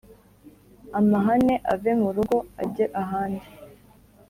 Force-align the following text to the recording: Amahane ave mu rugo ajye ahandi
Amahane 0.99 1.55
ave 1.73 1.91
mu 2.01 2.09
rugo 2.15 2.37
ajye 2.61 2.85
ahandi 3.01 3.47